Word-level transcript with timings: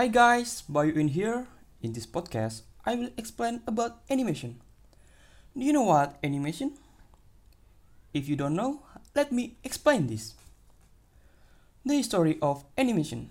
Hi 0.00 0.08
guys, 0.08 0.64
Bayu 0.72 0.96
in 0.96 1.12
here. 1.12 1.44
In 1.84 1.92
this 1.92 2.08
podcast, 2.08 2.64
I 2.88 2.96
will 2.96 3.12
explain 3.20 3.60
about 3.68 4.00
animation. 4.08 4.56
Do 5.52 5.60
you 5.60 5.76
know 5.76 5.84
what 5.84 6.16
animation? 6.24 6.80
If 8.14 8.24
you 8.24 8.34
don't 8.34 8.56
know, 8.56 8.88
let 9.14 9.36
me 9.36 9.60
explain 9.60 10.06
this. 10.06 10.32
The 11.84 12.00
history 12.00 12.38
of 12.40 12.64
animation. 12.78 13.28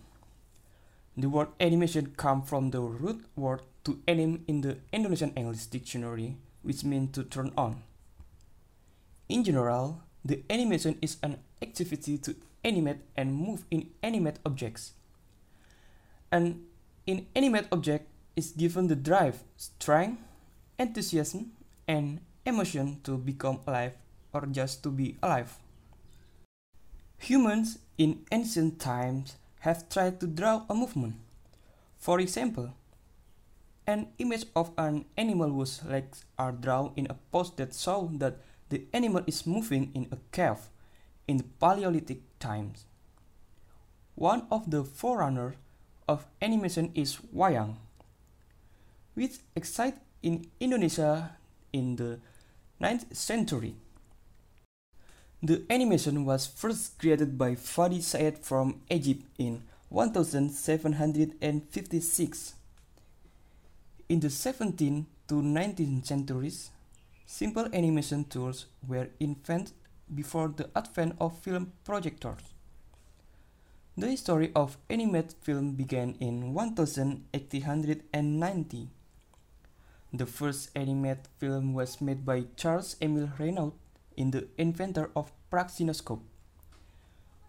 The 1.18 1.34
word 1.34 1.50
animation 1.60 2.14
comes 2.14 2.46
from 2.48 2.70
the 2.70 2.82
root 2.86 3.26
word 3.36 3.66
to 3.86 3.98
anim 4.08 4.46
in 4.46 4.62
the 4.62 4.78
Indonesian 4.94 5.34
English 5.34 5.66
dictionary, 5.74 6.38
which 6.62 6.84
means 6.84 7.18
to 7.18 7.24
turn 7.24 7.50
on. 7.58 7.82
In 9.28 9.44
general, 9.44 10.04
the 10.24 10.46
animation 10.48 11.02
is 11.02 11.18
an 11.24 11.42
activity 11.60 12.20
to 12.20 12.36
animate 12.64 13.02
and 13.18 13.34
move 13.34 13.66
in 13.72 13.90
inanimate 14.04 14.38
objects. 14.46 14.94
An 16.32 16.64
inanimate 17.06 17.68
object 17.72 18.08
is 18.36 18.52
given 18.52 18.88
the 18.88 18.96
drive, 18.96 19.44
strength, 19.58 20.24
enthusiasm, 20.80 21.52
and 21.88 22.22
emotion 22.46 23.02
to 23.04 23.18
become 23.18 23.60
alive 23.68 23.98
or 24.32 24.46
just 24.48 24.82
to 24.84 24.90
be 24.90 25.18
alive. 25.22 25.58
Humans 27.20 27.80
in 27.98 28.26
ancient 28.32 28.80
times 28.80 29.36
have 29.60 29.90
tried 29.90 30.20
to 30.22 30.28
draw 30.28 30.64
a 30.70 30.74
movement. 30.74 31.16
For 31.98 32.20
example, 32.20 32.74
an 33.86 34.08
image 34.18 34.46
of 34.56 34.72
an 34.78 35.06
animal 35.18 35.50
whose 35.50 35.84
legs 35.84 36.24
are 36.40 36.52
drawn 36.52 36.94
in 36.96 37.08
a 37.10 37.20
pose 37.32 37.52
that 37.58 37.76
shows 37.76 38.10
that 38.18 38.40
the 38.70 38.88
animal 38.94 39.22
is 39.28 39.46
moving 39.46 39.92
in 39.94 40.08
a 40.12 40.18
cave 40.32 40.70
in 41.28 41.38
the 41.38 41.44
Paleolithic 41.60 42.40
times. 42.40 42.86
One 44.16 44.48
of 44.50 44.72
the 44.72 44.84
forerunners 44.84 45.56
of 46.12 46.28
animation 46.42 46.92
is 46.94 47.20
wayang, 47.34 47.78
which 49.14 49.38
existed 49.56 49.94
in 50.22 50.46
Indonesia 50.60 51.38
in 51.72 51.96
the 51.96 52.20
9th 52.82 53.16
century. 53.16 53.76
The 55.42 55.64
animation 55.70 56.26
was 56.26 56.46
first 56.46 57.00
created 57.00 57.38
by 57.38 57.56
Fadi 57.56 58.04
Said 58.04 58.40
from 58.40 58.82
Egypt 58.92 59.24
in 59.40 59.64
1756. 59.90 62.56
In 64.10 64.20
the 64.20 64.28
17th 64.28 65.06
to 65.30 65.36
19th 65.36 66.06
centuries, 66.06 66.72
simple 67.26 67.70
animation 67.74 68.26
tools 68.26 68.66
were 68.86 69.08
invented 69.20 69.72
before 70.14 70.50
the 70.50 70.70
advent 70.76 71.16
of 71.22 71.40
film 71.40 71.72
projectors. 71.86 72.42
The 73.98 74.08
history 74.08 74.54
of 74.56 74.78
animated 74.90 75.34
film 75.42 75.74
began 75.74 76.16
in 76.22 76.54
1890. 76.54 78.90
The 80.14 80.26
first 80.26 80.70
animated 80.76 81.28
film 81.38 81.74
was 81.74 82.00
made 82.00 82.26
by 82.26 82.46
Charles 82.56 82.96
Emile 83.02 83.34
Reynaud 83.38 83.74
in 84.16 84.32
the 84.32 84.48
inventor 84.58 85.12
of 85.14 85.34
Praxinoscope, 85.52 86.22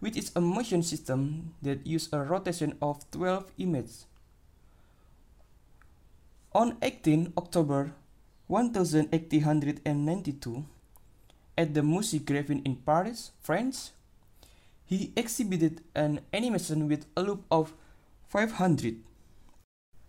which 0.01 0.17
is 0.17 0.33
a 0.35 0.41
motion 0.41 0.83
system 0.83 1.55
that 1.63 1.87
uses 1.87 2.13
a 2.13 2.25
rotation 2.25 2.77
of 2.83 3.09
12 3.13 3.53
images. 3.59 4.07
On 6.53 6.77
18 6.83 7.35
October 7.39 7.95
1892, 8.49 10.65
at 11.57 11.75
the 11.75 11.83
Musée 11.83 12.21
Grévin 12.21 12.67
in 12.67 12.75
Paris, 12.77 13.31
France, 13.41 13.93
he 14.93 15.11
exhibited 15.17 15.81
an 15.95 16.21
animation 16.35 16.87
with 16.87 17.07
a 17.17 17.23
loop 17.23 17.45
of 17.51 17.73
500. 18.29 18.97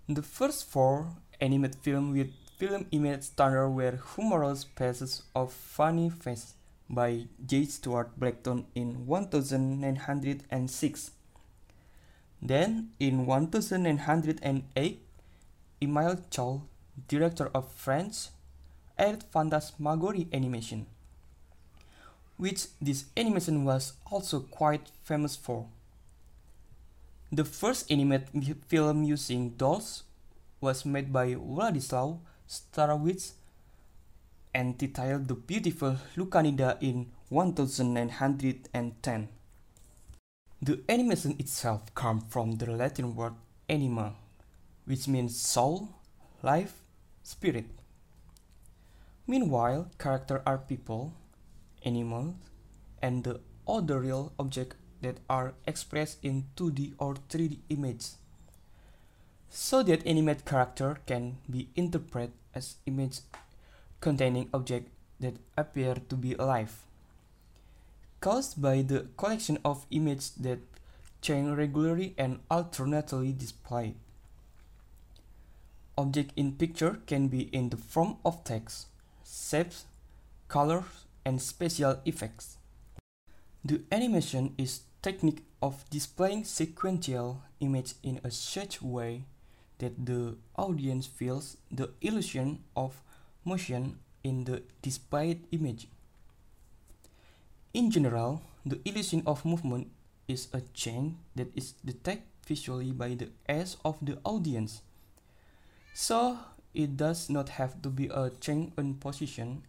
The 0.09 0.22
first 0.22 0.70
four 0.70 1.16
animated 1.39 1.78
films 1.81 2.17
with 2.17 2.34
film 2.58 2.88
image 2.92 3.23
standard 3.23 3.70
were 3.70 3.98
humorous 4.14 4.66
pieces 4.66 5.23
of 5.34 5.54
funny 5.54 6.09
face 6.09 6.55
by 6.89 7.27
J. 7.45 7.64
Stuart 7.64 8.20
Blackton 8.20 8.66
in 8.76 9.08
1906. 9.08 11.11
Then, 12.42 12.89
in 13.00 13.26
1908, 13.26 15.00
Emile 15.82 16.20
Charles, 16.30 16.61
director 17.08 17.50
of 17.55 17.71
French, 17.71 18.27
added 18.98 19.23
phantasmagory 19.32 20.27
animation 20.33 20.88
which 22.38 22.67
this 22.82 23.05
animation 23.16 23.66
was 23.66 23.94
also 24.11 24.39
quite 24.39 24.92
famous 25.04 25.36
for. 25.36 25.67
The 27.32 27.45
first 27.45 27.92
animated 27.92 28.58
film 28.67 29.04
using 29.04 29.52
dolls 29.52 30.04
was 30.61 30.86
made 30.86 31.11
by 31.11 31.36
Władysław 31.36 32.20
Starewicz 32.48 33.33
and 34.54 34.77
titled 34.77 35.27
The 35.27 35.33
Beautiful 35.33 35.98
Lucanida 36.16 36.77
in 36.80 37.08
1910. 37.30 39.30
The 40.61 40.80
animation 40.88 41.36
itself 41.39 41.94
comes 41.95 42.23
from 42.30 42.58
the 42.58 42.71
Latin 42.71 43.15
word 43.15 43.33
anima, 43.67 44.14
which 44.86 45.08
means 45.08 45.36
soul, 45.36 45.89
life, 46.44 46.73
spirit. 47.23 47.65
Meanwhile, 49.26 49.89
characters 49.98 50.42
are 50.45 50.60
people, 50.60 51.14
animals, 51.83 52.36
and 53.02 53.23
the 53.23 53.39
other 53.67 53.99
real 53.99 54.32
objects 54.39 54.76
that 55.02 55.17
are 55.30 55.54
expressed 55.67 56.17
in 56.23 56.45
2D 56.55 56.94
or 56.98 57.16
3D 57.30 57.60
images. 57.70 58.16
So 59.49 59.83
that 59.83 60.05
animate 60.08 60.45
character 60.45 60.99
can 61.05 61.38
be 61.49 61.70
interpreted 61.76 62.32
as 62.55 62.76
image 62.86 63.20
containing 64.02 64.49
objects 64.54 64.92
that 65.20 65.36
appear 65.58 65.95
to 66.10 66.16
be 66.16 66.33
alive. 66.33 66.83
Caused 68.20 68.61
by 68.61 68.82
the 68.82 69.08
collection 69.17 69.60
of 69.64 69.86
images 69.92 70.32
that 70.39 70.60
change 71.21 71.55
regularly 71.58 72.14
and 72.17 72.39
alternately 72.50 73.32
displayed. 73.32 73.95
Object 75.98 76.32
in 76.36 76.54
picture 76.54 77.00
can 77.05 77.27
be 77.27 77.42
in 77.54 77.70
the 77.70 77.77
form 77.77 78.17
of 78.26 78.44
text, 78.44 78.88
shapes, 79.23 79.86
colors, 80.48 81.05
and 81.26 81.42
special 81.42 82.00
effects. 82.06 82.58
The 83.64 83.82
animation 83.92 84.54
is 84.58 84.82
technique 85.02 85.44
of 85.61 85.84
displaying 85.89 86.44
sequential 86.44 87.42
image 87.60 87.94
in 88.04 88.20
a 88.23 88.32
such 88.32 88.82
way 88.82 89.23
that 89.80 90.06
the 90.06 90.36
audience 90.56 91.06
feels 91.06 91.58
the 91.72 91.92
illusion 92.02 92.64
of 92.76 93.02
motion 93.45 94.00
in 94.23 94.44
the 94.45 94.64
displayed 94.82 95.44
image. 95.52 95.88
In 97.73 97.92
general, 97.92 98.42
the 98.66 98.80
illusion 98.86 99.23
of 99.26 99.45
movement 99.45 99.92
is 100.28 100.48
a 100.54 100.62
change 100.73 101.16
that 101.36 101.52
is 101.56 101.73
detected 101.83 102.23
visually 102.45 102.92
by 102.92 103.16
the 103.16 103.30
eyes 103.48 103.78
of 103.83 103.98
the 104.02 104.17
audience. 104.23 104.82
So, 105.94 106.39
it 106.73 106.98
does 106.98 107.30
not 107.30 107.50
have 107.60 107.82
to 107.82 107.89
be 107.89 108.08
a 108.08 108.32
change 108.39 108.73
in 108.78 108.95
position 108.95 109.64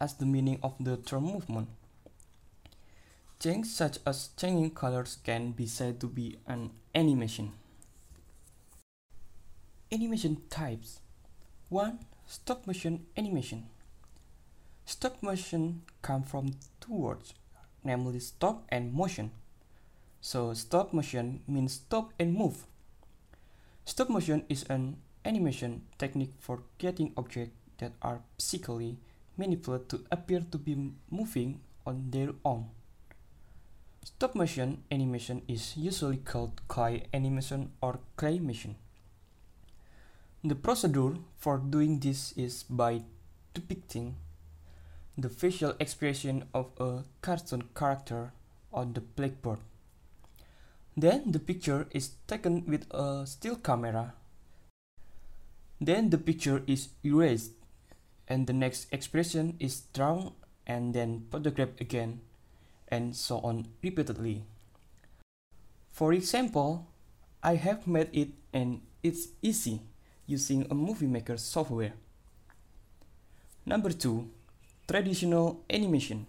as 0.00 0.14
the 0.14 0.26
meaning 0.26 0.58
of 0.62 0.74
the 0.80 0.96
term 0.96 1.24
movement. 1.24 1.68
Change 3.40 3.66
such 3.66 3.98
as 4.06 4.30
changing 4.36 4.70
colors 4.70 5.18
can 5.22 5.52
be 5.52 5.66
said 5.66 6.00
to 6.00 6.06
be 6.06 6.38
an 6.46 6.70
animation. 6.94 7.52
Animation 9.92 10.42
types 10.48 11.00
1. 11.68 11.98
Stop 12.26 12.66
motion 12.66 13.06
animation. 13.16 13.66
Stop 14.86 15.22
motion 15.22 15.82
come 16.02 16.22
from 16.22 16.52
two 16.80 16.94
words, 16.94 17.34
namely 17.82 18.20
stop 18.20 18.64
and 18.68 18.92
motion. 18.92 19.30
So 20.20 20.54
stop 20.54 20.92
motion 20.92 21.40
means 21.46 21.74
stop 21.74 22.12
and 22.18 22.34
move. 22.34 22.66
Stop 23.84 24.08
motion 24.08 24.44
is 24.48 24.64
an 24.64 24.96
animation 25.24 25.82
technique 25.98 26.32
for 26.38 26.62
getting 26.78 27.12
objects 27.16 27.56
that 27.78 27.92
are 28.00 28.20
physically 28.38 28.98
manipulated 29.36 29.88
to 29.88 30.04
appear 30.10 30.40
to 30.50 30.58
be 30.58 30.92
moving 31.10 31.60
on 31.86 32.10
their 32.10 32.30
own. 32.44 32.66
Stop 34.04 34.34
motion 34.34 34.82
animation 34.92 35.42
is 35.48 35.76
usually 35.76 36.18
called 36.18 36.60
clay 36.68 37.04
animation 37.14 37.72
or 37.80 38.00
claymation. 38.16 38.74
The 40.44 40.54
procedure 40.54 41.16
for 41.38 41.56
doing 41.56 42.00
this 42.00 42.32
is 42.36 42.64
by 42.64 43.02
depicting 43.54 44.16
the 45.16 45.30
facial 45.30 45.74
expression 45.80 46.44
of 46.52 46.70
a 46.78 47.04
cartoon 47.22 47.64
character 47.74 48.32
on 48.72 48.92
the 48.92 49.00
blackboard. 49.00 49.60
Then 50.96 51.32
the 51.32 51.38
picture 51.38 51.86
is 51.90 52.10
taken 52.26 52.66
with 52.66 52.86
a 52.92 53.26
still 53.26 53.56
camera. 53.56 54.12
Then 55.80 56.10
the 56.10 56.18
picture 56.18 56.62
is 56.66 56.88
erased 57.02 57.52
and 58.28 58.46
the 58.46 58.52
next 58.52 58.86
expression 58.92 59.56
is 59.60 59.82
drawn 59.92 60.32
and 60.66 60.94
then 60.94 61.26
photographed 61.30 61.80
again, 61.80 62.20
and 62.88 63.14
so 63.14 63.38
on 63.40 63.66
repeatedly. 63.82 64.44
For 65.90 66.12
example, 66.12 66.86
I 67.42 67.56
have 67.56 67.86
made 67.86 68.08
it 68.12 68.30
and 68.52 68.80
it's 69.02 69.28
easy 69.42 69.82
using 70.26 70.66
a 70.70 70.74
movie 70.74 71.06
maker 71.06 71.36
software. 71.36 71.92
Number 73.66 73.90
2. 73.90 74.28
Traditional 74.88 75.64
animation. 75.68 76.26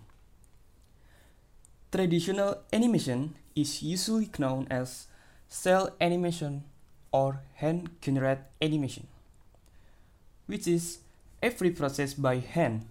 Traditional 1.91 2.57
animation 2.73 3.35
is 3.55 3.81
usually 3.81 4.29
known 4.37 4.67
as 4.69 5.07
cell 5.47 5.89
animation 6.01 6.63
or 7.11 7.41
hand-generated 7.55 8.43
animation, 8.61 9.07
which 10.47 10.67
is 10.67 10.99
every 11.41 11.71
process 11.71 12.13
by 12.13 12.37
hand. 12.37 12.85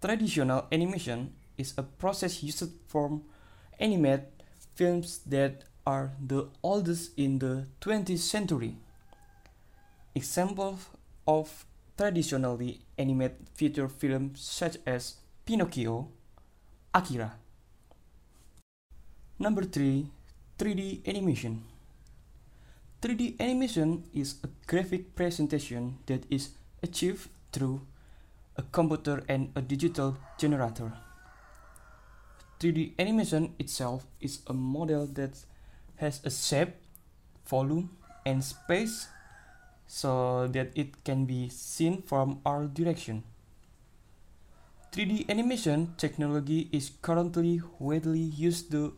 Traditional 0.00 0.66
animation 0.70 1.32
is 1.56 1.74
a 1.76 1.82
process 1.82 2.42
used 2.42 2.70
for 2.86 3.20
animate 3.78 4.28
films 4.74 5.20
that 5.26 5.64
are 5.86 6.12
the 6.20 6.48
oldest 6.62 7.12
in 7.16 7.38
the 7.38 7.66
20th 7.80 8.18
century. 8.18 8.76
Examples 10.14 10.86
of 11.26 11.66
traditionally 11.96 12.80
animated 12.98 13.48
feature 13.54 13.88
films 13.88 14.40
such 14.40 14.78
as 14.86 15.16
Pinocchio, 15.46 16.08
Akira. 16.94 17.34
Number 19.38 19.62
3. 19.62 20.10
3D 20.58 21.06
animation. 21.08 21.64
3D 23.02 23.40
animation 23.40 24.04
is 24.14 24.36
a 24.44 24.48
graphic 24.66 25.14
presentation 25.16 25.98
that 26.06 26.24
is 26.30 26.50
achieved 26.84 27.28
through 27.52 27.80
a 28.56 28.62
computer 28.62 29.24
and 29.28 29.50
a 29.56 29.62
digital 29.62 30.16
generator. 30.38 30.92
3D 32.60 32.92
animation 32.98 33.54
itself 33.58 34.06
is 34.20 34.40
a 34.46 34.52
model 34.52 35.06
that 35.06 35.44
has 35.96 36.20
a 36.24 36.30
shape, 36.30 36.76
volume, 37.46 37.90
and 38.24 38.44
space 38.44 39.08
so 39.86 40.46
that 40.48 40.70
it 40.74 41.04
can 41.04 41.24
be 41.24 41.48
seen 41.48 42.02
from 42.02 42.40
all 42.44 42.66
direction. 42.66 43.24
3D 44.92 45.28
animation 45.28 45.94
technology 45.98 46.68
is 46.72 46.92
currently 47.02 47.60
widely 47.78 48.20
used 48.20 48.70
to 48.70 48.94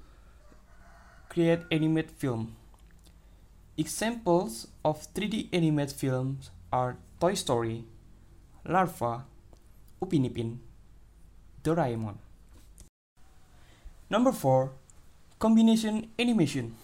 create 1.28 1.60
animated 1.70 2.10
film. 2.10 2.54
Examples 3.78 4.68
of 4.84 5.06
3D 5.14 5.48
animated 5.52 5.96
films 5.96 6.50
are 6.72 6.98
Toy 7.16 7.32
Story, 7.32 7.80
Larva, 8.68 9.24
Upin 10.04 10.28
Ipin, 10.28 10.60
Doraemon. 11.64 12.20
Number 14.10 14.32
4. 14.32 14.70
Combination 15.38 16.12
animation. 16.18 16.76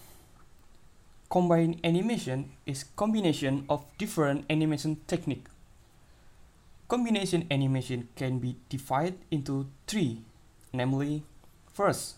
Combined 1.29 1.77
animation 1.83 2.49
is 2.65 2.83
combination 2.97 3.65
of 3.69 3.85
different 3.97 4.45
animation 4.49 4.97
technique. 5.05 5.45
Combination 6.89 7.45
animation 7.51 8.09
can 8.15 8.39
be 8.39 8.57
divided 8.69 9.17
into 9.29 9.69
three, 9.85 10.21
namely, 10.73 11.21
first, 11.73 12.17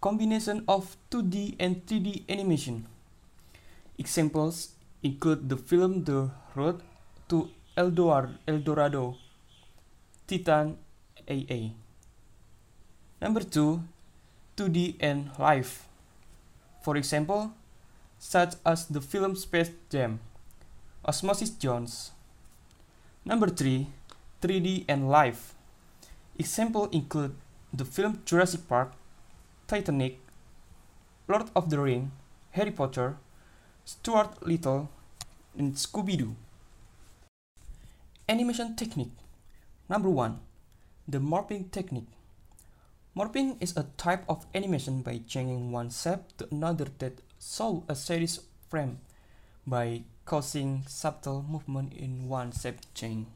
combination 0.00 0.64
of 0.68 0.96
2D 1.10 1.56
and 1.58 1.84
3D 1.86 2.28
animation. 2.28 2.84
Examples 3.96 4.76
include 5.02 5.48
the 5.48 5.56
film 5.56 6.04
The 6.04 6.30
Road 6.54 6.80
to 7.32 7.48
Eldorado, 7.78 9.16
Titan 10.28 10.76
AA. 11.24 11.72
Number 13.22 13.40
two, 13.40 13.80
2D 14.58 14.96
and 15.00 15.30
live. 15.38 15.88
For 16.84 16.98
example, 16.98 17.52
such 18.18 18.54
as 18.66 18.84
the 18.84 19.00
film 19.00 19.34
Space 19.34 19.70
Jam, 19.88 20.20
Osmosis 21.04 21.50
Jones. 21.56 22.12
Number 23.24 23.48
3. 23.48 23.86
3D 24.42 24.84
and 24.88 25.08
live. 25.08 25.54
Example 26.36 26.88
include 26.90 27.34
the 27.72 27.84
film 27.84 28.20
Jurassic 28.26 28.66
Park, 28.68 28.90
Titanic, 29.68 30.18
Lord 31.28 31.48
of 31.54 31.70
the 31.70 31.78
Ring, 31.78 32.10
Harry 32.50 32.72
Potter, 32.72 33.16
Stuart 33.84 34.44
Little, 34.44 34.90
and 35.56 35.74
Scooby-Doo. 35.74 36.34
Animation 38.28 38.76
technique. 38.76 39.18
Number 39.88 40.08
1. 40.08 40.38
The 41.08 41.18
morphing 41.18 41.72
technique. 41.72 42.06
Morphing 43.16 43.60
is 43.60 43.76
a 43.76 43.88
type 43.96 44.22
of 44.28 44.46
animation 44.54 45.02
by 45.02 45.20
changing 45.26 45.72
one 45.72 45.90
shape 45.90 46.20
to 46.38 46.46
another 46.52 46.86
that 46.98 47.20
solve 47.40 47.82
a 47.88 47.96
series 47.96 48.38
frame 48.70 49.00
by 49.66 50.04
causing 50.24 50.84
subtle 50.86 51.44
movement 51.48 51.92
in 51.94 52.28
one 52.28 52.52
shape 52.52 52.78
chain. 52.94 53.26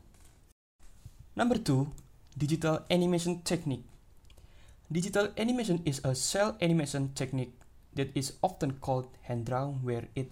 Number 1.35 1.59
2. 1.59 1.91
Digital 2.39 2.85
animation 2.89 3.43
technique. 3.43 3.85
Digital 4.91 5.29
animation 5.37 5.83
is 5.85 6.01
a 6.05 6.15
cell 6.15 6.57
animation 6.63 7.11
technique 7.15 7.59
that 7.95 8.17
is 8.17 8.35
often 8.41 8.79
called 8.81 9.09
hand-drawn 9.23 9.81
where 9.83 10.07
it 10.15 10.31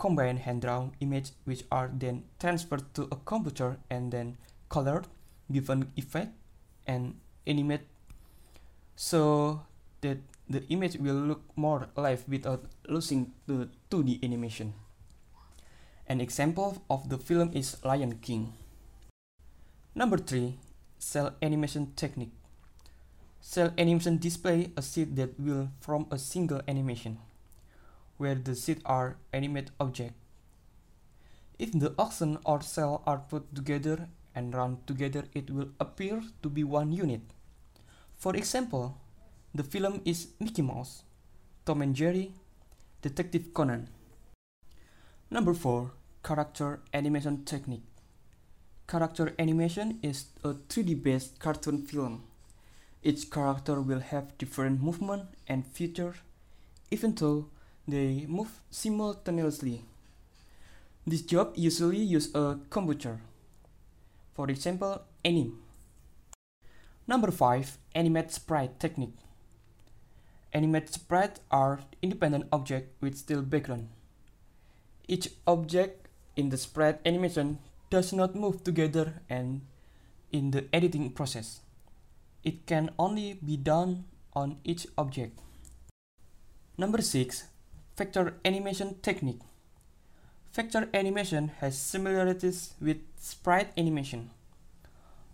combines 0.00 0.40
hand-drawn 0.40 0.92
images 1.00 1.32
which 1.44 1.62
are 1.70 1.90
then 1.92 2.24
transferred 2.40 2.82
to 2.94 3.02
a 3.12 3.16
computer 3.28 3.76
and 3.90 4.10
then 4.10 4.38
colored, 4.70 5.06
given 5.52 5.92
effect, 5.96 6.32
and 6.86 7.20
animate 7.46 7.84
so 8.96 9.60
that 10.00 10.16
the 10.48 10.66
image 10.68 10.96
will 10.96 11.14
look 11.14 11.42
more 11.54 11.88
alive 11.96 12.24
without 12.26 12.64
losing 12.88 13.32
the 13.46 13.68
2D 13.90 14.24
animation. 14.24 14.72
An 16.08 16.20
example 16.20 16.82
of 16.88 17.08
the 17.08 17.18
film 17.18 17.52
is 17.54 17.76
Lion 17.84 18.18
King. 18.20 18.54
Number 19.94 20.16
3. 20.16 20.58
Cell 20.98 21.34
animation 21.42 21.92
technique. 21.94 22.32
Cell 23.40 23.72
animation 23.78 24.18
display 24.18 24.72
a 24.76 24.82
seed 24.82 25.16
that 25.16 25.38
will 25.38 25.68
from 25.80 26.06
a 26.10 26.18
single 26.18 26.60
animation, 26.66 27.18
where 28.20 28.34
the 28.34 28.54
seeds 28.54 28.82
are 28.84 29.16
animate 29.32 29.70
object. 29.80 30.12
If 31.58 31.72
the 31.72 31.94
oxen 31.98 32.38
or 32.44 32.60
cell 32.60 33.02
are 33.06 33.24
put 33.32 33.54
together 33.54 34.08
and 34.34 34.54
run 34.54 34.78
together, 34.86 35.24
it 35.34 35.50
will 35.50 35.70
appear 35.80 36.22
to 36.42 36.48
be 36.50 36.62
one 36.62 36.92
unit. 36.92 37.22
For 38.16 38.36
example, 38.36 38.98
the 39.54 39.64
film 39.64 40.02
is 40.04 40.28
Mickey 40.38 40.60
Mouse, 40.60 41.02
Tom 41.64 41.80
and 41.80 41.96
Jerry, 41.96 42.34
Detective 43.00 43.54
Conan. 43.54 43.88
Number 45.30 45.54
4. 45.54 45.92
Character 46.22 46.80
Animation 46.92 47.46
Technique 47.46 47.88
Character 48.86 49.32
animation 49.38 49.98
is 50.02 50.26
a 50.44 50.52
3D 50.52 51.02
based 51.02 51.38
cartoon 51.38 51.78
film. 51.86 52.24
Each 53.02 53.30
character 53.30 53.80
will 53.80 54.00
have 54.00 54.36
different 54.36 54.82
movement 54.82 55.30
and 55.48 55.66
features, 55.66 56.16
even 56.90 57.14
though 57.14 57.46
they 57.90 58.26
move 58.26 58.50
simultaneously. 58.70 59.84
This 61.06 61.22
job 61.22 61.52
usually 61.56 61.98
uses 61.98 62.34
a 62.34 62.58
computer. 62.70 63.20
For 64.34 64.48
example, 64.48 65.02
Anim. 65.24 65.58
Number 67.06 67.30
5. 67.30 67.78
Animate 67.94 68.30
Sprite 68.30 68.78
Technique 68.78 69.18
Animate 70.52 70.92
sprites 70.92 71.40
are 71.50 71.80
independent 72.02 72.46
objects 72.52 72.94
with 73.00 73.16
still 73.16 73.42
background. 73.42 73.88
Each 75.06 75.28
object 75.46 76.08
in 76.36 76.50
the 76.50 76.56
sprite 76.56 76.98
animation 77.04 77.58
does 77.90 78.12
not 78.12 78.34
move 78.34 78.64
together 78.64 79.22
and 79.28 79.62
in 80.32 80.50
the 80.50 80.66
editing 80.72 81.10
process. 81.10 81.60
It 82.42 82.66
can 82.66 82.90
only 82.98 83.38
be 83.44 83.56
done 83.56 84.04
on 84.34 84.58
each 84.64 84.86
object. 84.96 85.38
Number 86.78 87.02
6. 87.02 87.49
Vector 88.00 88.40
Animation 88.46 88.96
Technique 89.02 89.44
Vector 90.54 90.88
animation 90.94 91.52
has 91.60 91.76
similarities 91.76 92.72
with 92.80 92.96
sprite 93.20 93.76
animation. 93.76 94.30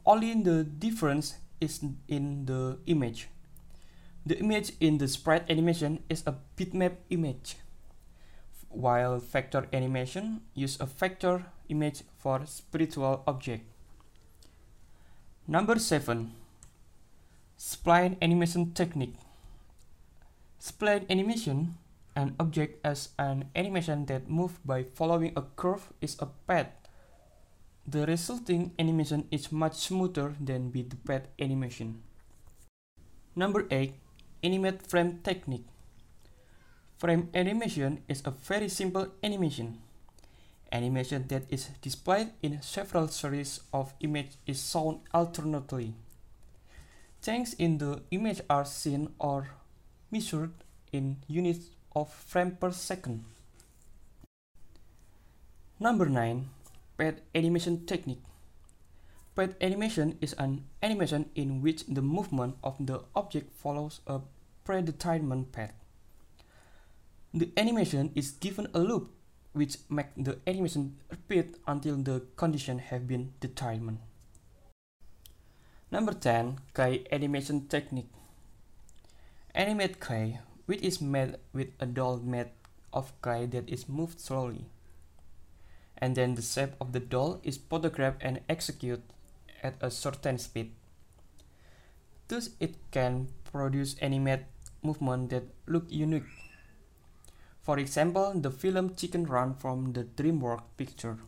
Only 0.04 0.34
the 0.34 0.64
difference 0.64 1.36
is 1.60 1.78
in 2.08 2.46
the 2.46 2.78
image. 2.86 3.28
The 4.26 4.36
image 4.40 4.72
in 4.80 4.98
the 4.98 5.06
sprite 5.06 5.48
animation 5.48 6.02
is 6.10 6.26
a 6.26 6.34
bitmap 6.56 7.06
image, 7.08 7.54
while 8.68 9.20
vector 9.20 9.68
animation 9.72 10.40
use 10.52 10.76
a 10.80 10.86
vector 10.86 11.46
image 11.68 12.02
for 12.18 12.42
spiritual 12.46 13.22
object. 13.28 13.62
Number 15.46 15.78
7. 15.78 16.34
Spline 17.56 18.16
animation 18.20 18.72
technique. 18.72 19.14
Spline 20.60 21.08
animation, 21.08 21.78
an 22.16 22.34
object 22.40 22.80
as 22.82 23.10
an 23.18 23.50
animation 23.54 24.06
that 24.06 24.28
moves 24.28 24.56
by 24.64 24.82
following 24.82 25.32
a 25.36 25.42
curve 25.54 25.92
is 26.00 26.16
a 26.18 26.26
path. 26.48 26.72
The 27.86 28.06
resulting 28.06 28.72
animation 28.78 29.28
is 29.30 29.52
much 29.52 29.76
smoother 29.76 30.34
than 30.40 30.72
with 30.72 30.90
the 30.90 30.96
path 30.96 31.28
animation. 31.38 32.02
Number 33.36 33.66
8 33.70 33.92
Animate 34.42 34.82
frame 34.82 35.20
technique. 35.22 35.66
Frame 36.98 37.28
animation 37.34 38.02
is 38.08 38.22
a 38.24 38.30
very 38.30 38.68
simple 38.68 39.12
animation. 39.22 39.78
Animation 40.72 41.26
that 41.28 41.44
is 41.50 41.68
displayed 41.80 42.32
in 42.42 42.62
several 42.62 43.08
series 43.08 43.60
of 43.72 43.92
images 44.00 44.36
is 44.46 44.58
shown 44.58 45.00
alternately. 45.12 45.94
Changes 47.22 47.54
in 47.54 47.78
the 47.78 48.02
image 48.10 48.40
are 48.48 48.64
seen 48.64 49.12
or 49.18 49.50
measured 50.10 50.52
in 50.92 51.16
units 51.28 51.75
of 51.96 52.12
frame 52.12 52.52
per 52.60 52.70
second. 52.70 53.24
Number 55.80 56.06
9. 56.06 56.48
Path 56.98 57.20
Animation 57.34 57.86
Technique 57.86 58.22
Path 59.34 59.54
animation 59.60 60.16
is 60.20 60.32
an 60.38 60.64
animation 60.82 61.28
in 61.34 61.60
which 61.60 61.84
the 61.86 62.00
movement 62.00 62.56
of 62.62 62.76
the 62.80 63.00
object 63.14 63.52
follows 63.56 64.00
a 64.06 64.20
predetermined 64.64 65.52
path. 65.52 65.74
The 67.34 67.50
animation 67.56 68.12
is 68.14 68.30
given 68.30 68.68
a 68.72 68.78
loop 68.78 69.12
which 69.52 69.76
makes 69.90 70.12
the 70.16 70.38
animation 70.46 70.96
repeat 71.10 71.56
until 71.66 71.96
the 71.96 72.22
condition 72.36 72.78
have 72.78 73.06
been 73.06 73.32
determined. 73.40 73.98
Number 75.90 76.12
10. 76.12 76.60
Key 76.74 77.06
Animation 77.12 77.68
Technique 77.68 78.12
Animate 79.54 80.00
key, 80.00 80.38
which 80.66 80.82
is 80.82 81.00
made 81.00 81.36
with 81.52 81.68
a 81.80 81.86
doll 81.86 82.18
made 82.18 82.50
of 82.92 83.12
clay 83.22 83.46
that 83.46 83.68
is 83.68 83.88
moved 83.88 84.20
slowly. 84.20 84.66
And 85.98 86.14
then 86.14 86.34
the 86.34 86.42
shape 86.42 86.74
of 86.80 86.92
the 86.92 87.00
doll 87.00 87.40
is 87.42 87.56
photographed 87.56 88.20
and 88.22 88.40
executed 88.48 89.02
at 89.62 89.76
a 89.80 89.90
certain 89.90 90.38
speed. 90.38 90.72
Thus, 92.28 92.50
it 92.60 92.74
can 92.90 93.28
produce 93.44 93.96
animate 94.00 94.44
movement 94.82 95.30
that 95.30 95.44
look 95.66 95.84
unique. 95.88 96.28
For 97.62 97.78
example, 97.78 98.32
the 98.34 98.50
film 98.50 98.94
Chicken 98.94 99.24
Run 99.24 99.54
from 99.54 99.92
the 99.92 100.04
DreamWorks 100.04 100.62
picture. 100.76 101.18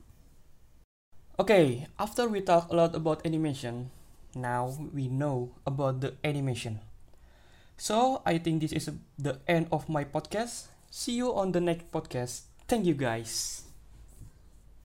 Okay, 1.38 1.86
after 1.98 2.28
we 2.28 2.40
talk 2.40 2.70
a 2.70 2.76
lot 2.76 2.94
about 2.94 3.24
animation, 3.24 3.90
now 4.34 4.74
we 4.92 5.08
know 5.08 5.54
about 5.66 6.00
the 6.00 6.14
animation. 6.24 6.80
So, 7.78 8.22
I 8.26 8.38
think 8.38 8.60
this 8.60 8.72
is 8.72 8.90
the 9.18 9.38
end 9.46 9.68
of 9.70 9.88
my 9.88 10.04
podcast. 10.04 10.66
See 10.90 11.14
you 11.14 11.34
on 11.34 11.52
the 11.52 11.60
next 11.60 11.90
podcast. 11.92 12.50
Thank 12.66 12.84
you 12.86 12.94
guys. 12.94 13.67